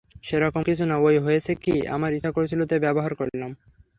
[0.23, 3.51] সেরকম কিছু না ঐ হয়েছে কী, আমার ইচ্ছা করছিল, তাই ব্যবহার করলাম।